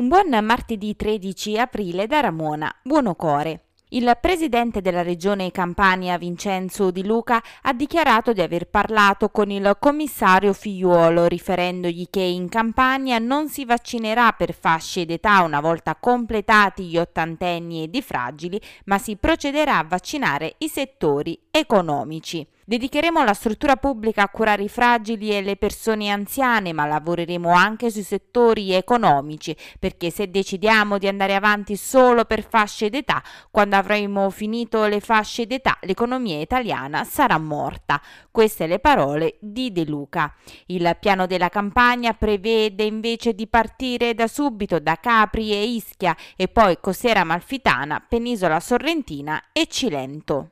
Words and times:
Un 0.00 0.08
buon 0.08 0.30
martedì 0.42 0.96
13 0.96 1.58
aprile 1.58 2.06
da 2.06 2.20
Ramona 2.20 2.74
Buonocore. 2.82 3.64
Il 3.90 4.16
presidente 4.18 4.80
della 4.80 5.02
regione 5.02 5.50
Campania, 5.50 6.16
Vincenzo 6.16 6.90
Di 6.90 7.04
Luca, 7.04 7.42
ha 7.60 7.74
dichiarato 7.74 8.32
di 8.32 8.40
aver 8.40 8.70
parlato 8.70 9.28
con 9.28 9.50
il 9.50 9.76
commissario 9.78 10.54
Figliuolo, 10.54 11.26
riferendogli 11.26 12.06
che 12.08 12.22
in 12.22 12.48
Campania 12.48 13.18
non 13.18 13.50
si 13.50 13.66
vaccinerà 13.66 14.32
per 14.32 14.54
fasce 14.54 15.04
d'età 15.04 15.42
una 15.42 15.60
volta 15.60 15.94
completati 15.96 16.84
gli 16.84 16.96
ottantenni 16.96 17.82
ed 17.82 17.94
i 17.94 18.00
fragili, 18.00 18.58
ma 18.86 18.96
si 18.96 19.16
procederà 19.16 19.76
a 19.76 19.84
vaccinare 19.84 20.54
i 20.60 20.68
settori 20.68 21.38
economici. 21.50 22.46
Dedicheremo 22.70 23.24
la 23.24 23.34
struttura 23.34 23.74
pubblica 23.74 24.22
a 24.22 24.28
curare 24.28 24.62
i 24.62 24.68
fragili 24.68 25.36
e 25.36 25.42
le 25.42 25.56
persone 25.56 26.08
anziane, 26.08 26.72
ma 26.72 26.86
lavoreremo 26.86 27.50
anche 27.50 27.90
sui 27.90 28.04
settori 28.04 28.70
economici, 28.74 29.56
perché 29.80 30.12
se 30.12 30.30
decidiamo 30.30 30.96
di 30.96 31.08
andare 31.08 31.34
avanti 31.34 31.74
solo 31.74 32.24
per 32.26 32.46
fasce 32.48 32.88
d'età, 32.88 33.24
quando 33.50 33.74
avremo 33.74 34.30
finito 34.30 34.86
le 34.86 35.00
fasce 35.00 35.48
d'età, 35.48 35.78
l'economia 35.80 36.38
italiana 36.38 37.02
sarà 37.02 37.38
morta. 37.38 38.00
Queste 38.30 38.68
le 38.68 38.78
parole 38.78 39.38
di 39.40 39.72
De 39.72 39.84
Luca. 39.84 40.32
Il 40.66 40.96
piano 41.00 41.26
della 41.26 41.48
campagna 41.48 42.14
prevede 42.14 42.84
invece 42.84 43.34
di 43.34 43.48
partire 43.48 44.14
da 44.14 44.28
subito 44.28 44.78
da 44.78 44.94
Capri 44.94 45.50
e 45.50 45.64
Ischia 45.64 46.16
e 46.36 46.46
poi 46.46 46.78
Cosera 46.80 47.24
Malfitana, 47.24 48.00
Penisola 48.08 48.60
Sorrentina 48.60 49.46
e 49.50 49.66
Cilento. 49.66 50.50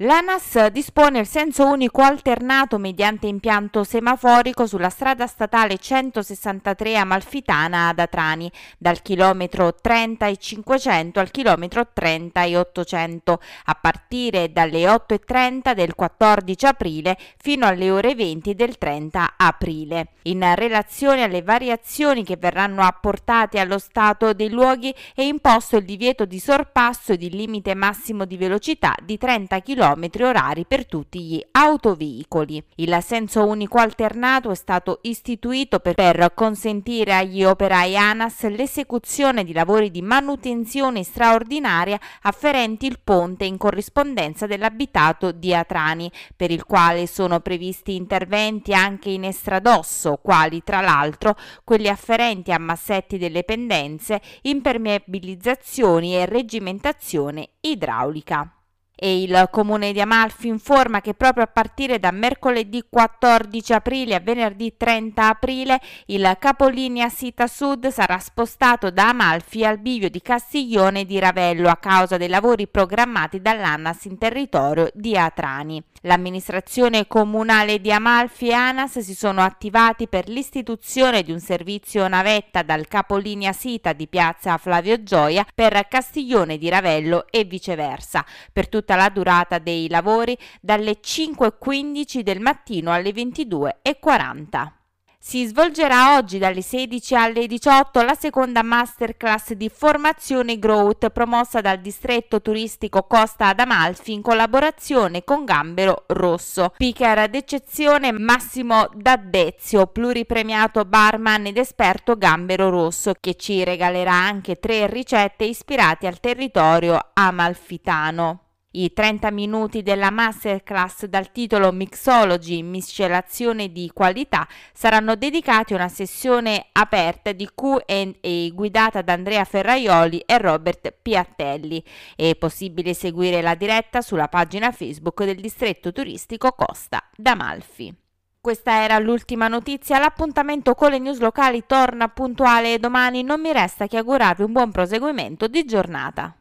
L'ANAS 0.00 0.66
dispone 0.72 1.20
il 1.20 1.26
senso 1.26 1.66
unico 1.66 2.02
alternato 2.02 2.76
mediante 2.76 3.28
impianto 3.28 3.82
semaforico 3.82 4.66
sulla 4.66 4.90
strada 4.90 5.26
statale 5.26 5.78
163 5.78 6.96
Amalfitana 6.96 7.88
ad 7.88 8.00
Atrani, 8.00 8.52
dal 8.76 9.00
chilometro 9.00 9.74
30 9.74 10.26
e 10.26 10.36
500 10.36 11.18
al 11.18 11.30
chilometro 11.30 11.88
30 11.94 12.42
e 12.42 12.58
800, 12.58 13.40
a 13.64 13.74
partire 13.80 14.52
dalle 14.52 14.84
8.30 14.84 15.72
del 15.72 15.94
14 15.94 16.66
aprile 16.66 17.16
fino 17.38 17.64
alle 17.64 17.90
ore 17.90 18.14
20 18.14 18.54
del 18.54 18.76
30 18.76 19.32
aprile. 19.38 20.08
In 20.24 20.44
relazione 20.56 21.22
alle 21.22 21.40
variazioni 21.40 22.22
che 22.22 22.36
verranno 22.36 22.82
apportate 22.82 23.58
allo 23.58 23.78
stato 23.78 24.34
dei 24.34 24.50
luoghi 24.50 24.94
è 25.14 25.22
imposto 25.22 25.78
il 25.78 25.86
divieto 25.86 26.26
di 26.26 26.38
sorpasso 26.38 27.12
ed 27.12 27.22
il 27.22 27.34
limite 27.34 27.74
massimo 27.74 28.26
di 28.26 28.36
velocità 28.36 28.94
di 29.02 29.16
30 29.16 29.62
km 29.62 29.84
km 29.86 30.24
orari 30.24 30.64
per 30.66 30.86
tutti 30.86 31.22
gli 31.22 31.44
autoveicoli. 31.52 32.62
Il 32.76 32.98
senso 33.02 33.46
unico 33.46 33.78
alternato 33.78 34.50
è 34.50 34.54
stato 34.54 34.98
istituito 35.02 35.78
per, 35.78 35.94
per 35.94 36.32
consentire 36.34 37.14
agli 37.14 37.44
operai 37.44 37.96
ANAS 37.96 38.48
l'esecuzione 38.48 39.44
di 39.44 39.52
lavori 39.52 39.90
di 39.90 40.02
manutenzione 40.02 41.04
straordinaria 41.04 42.00
afferenti 42.22 42.86
il 42.86 42.98
ponte 43.02 43.44
in 43.44 43.56
corrispondenza 43.56 44.46
dell'abitato 44.46 45.30
di 45.30 45.54
Atrani, 45.54 46.10
per 46.34 46.50
il 46.50 46.64
quale 46.64 47.06
sono 47.06 47.40
previsti 47.40 47.94
interventi 47.94 48.72
anche 48.72 49.10
in 49.10 49.24
estradosso, 49.24 50.18
quali 50.20 50.62
tra 50.64 50.80
l'altro 50.80 51.36
quelli 51.62 51.88
afferenti 51.88 52.50
a 52.50 52.58
massetti 52.58 53.18
delle 53.18 53.44
pendenze, 53.44 54.20
impermeabilizzazioni 54.42 56.16
e 56.16 56.26
regimentazione 56.26 57.50
idraulica. 57.60 58.50
E 58.98 59.20
il 59.20 59.48
comune 59.50 59.92
di 59.92 60.00
Amalfi 60.00 60.48
informa 60.48 61.02
che 61.02 61.12
proprio 61.12 61.44
a 61.44 61.48
partire 61.48 61.98
da 61.98 62.10
mercoledì 62.10 62.82
14 62.88 63.74
aprile 63.74 64.14
a 64.14 64.20
venerdì 64.20 64.74
30 64.74 65.28
aprile 65.28 65.78
il 66.06 66.34
capolinea 66.38 67.10
Sita 67.10 67.46
Sud 67.46 67.88
sarà 67.88 68.18
spostato 68.18 68.90
da 68.90 69.10
Amalfi 69.10 69.66
al 69.66 69.80
bivio 69.80 70.08
di 70.08 70.22
Castiglione 70.22 71.04
di 71.04 71.18
Ravello 71.18 71.68
a 71.68 71.76
causa 71.76 72.16
dei 72.16 72.28
lavori 72.28 72.68
programmati 72.68 73.42
dall'ANAS 73.42 74.06
in 74.06 74.16
territorio 74.16 74.88
di 74.94 75.14
Atrani. 75.14 75.82
L'amministrazione 76.02 77.06
comunale 77.06 77.80
di 77.80 77.92
Amalfi 77.92 78.48
e 78.48 78.52
ANAS 78.54 79.00
si 79.00 79.14
sono 79.14 79.42
attivati 79.42 80.08
per 80.08 80.28
l'istituzione 80.28 81.22
di 81.22 81.32
un 81.32 81.40
servizio 81.40 82.06
navetta 82.08 82.62
dal 82.62 82.86
capolinea 82.86 83.52
Sita 83.52 83.92
di 83.92 84.06
piazza 84.06 84.56
Flavio 84.56 85.02
Gioia 85.02 85.44
per 85.54 85.86
Castiglione 85.88 86.56
di 86.56 86.68
Ravello 86.68 87.26
e 87.28 87.44
viceversa. 87.44 88.24
Per 88.52 88.68
tutta 88.86 88.94
la 88.94 89.08
durata 89.08 89.58
dei 89.58 89.88
lavori 89.88 90.38
dalle 90.60 91.00
5.15 91.02 92.20
del 92.20 92.38
mattino 92.38 92.92
alle 92.92 93.10
22.40. 93.10 94.70
Si 95.18 95.44
svolgerà 95.44 96.14
oggi 96.16 96.38
dalle 96.38 96.62
16 96.62 97.16
alle 97.16 97.48
18 97.48 98.02
la 98.02 98.14
seconda 98.14 98.62
masterclass 98.62 99.54
di 99.54 99.68
formazione 99.68 100.56
Growth 100.56 101.10
promossa 101.10 101.60
dal 101.60 101.80
distretto 101.80 102.40
turistico 102.40 103.02
Costa 103.08 103.48
ad 103.48 103.60
in 104.04 104.22
collaborazione 104.22 105.24
con 105.24 105.44
Gambero 105.44 106.04
Rosso. 106.06 106.70
Speaker 106.74 107.28
d'eccezione 107.28 108.12
Massimo 108.12 108.88
D'Addezio, 108.94 109.88
pluripremiato 109.88 110.84
barman 110.84 111.46
ed 111.46 111.56
esperto 111.56 112.16
Gambero 112.16 112.70
Rosso, 112.70 113.14
che 113.18 113.34
ci 113.34 113.64
regalerà 113.64 114.12
anche 114.12 114.60
tre 114.60 114.86
ricette 114.86 115.44
ispirate 115.44 116.06
al 116.06 116.20
territorio 116.20 117.00
amalfitano. 117.14 118.45
I 118.78 118.92
30 118.92 119.30
minuti 119.30 119.82
della 119.82 120.10
masterclass 120.10 121.06
dal 121.06 121.32
titolo 121.32 121.72
Mixology, 121.72 122.60
miscelazione 122.60 123.72
di 123.72 123.90
qualità, 123.94 124.46
saranno 124.74 125.16
dedicati 125.16 125.72
a 125.72 125.76
una 125.76 125.88
sessione 125.88 126.66
aperta 126.72 127.32
di 127.32 127.48
Q&A 127.54 128.50
guidata 128.52 129.00
da 129.00 129.14
Andrea 129.14 129.44
Ferraioli 129.44 130.18
e 130.18 130.36
Robert 130.36 130.94
Piattelli. 131.00 131.82
È 132.14 132.36
possibile 132.36 132.92
seguire 132.92 133.40
la 133.40 133.54
diretta 133.54 134.02
sulla 134.02 134.28
pagina 134.28 134.70
Facebook 134.72 135.24
del 135.24 135.40
distretto 135.40 135.90
turistico 135.90 136.52
Costa 136.52 137.02
d'Amalfi. 137.16 137.94
Questa 138.38 138.82
era 138.82 138.98
l'ultima 138.98 139.48
notizia, 139.48 139.98
l'appuntamento 139.98 140.74
con 140.74 140.90
le 140.90 140.98
news 140.98 141.18
locali 141.20 141.64
torna 141.66 142.08
puntuale 142.08 142.78
domani, 142.78 143.22
non 143.22 143.40
mi 143.40 143.54
resta 143.54 143.86
che 143.86 143.96
augurarvi 143.96 144.42
un 144.42 144.52
buon 144.52 144.70
proseguimento 144.70 145.48
di 145.48 145.64
giornata. 145.64 146.36